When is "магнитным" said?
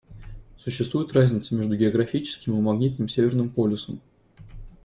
2.59-3.07